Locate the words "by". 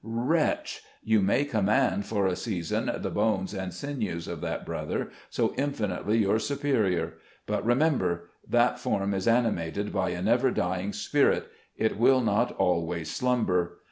9.93-10.09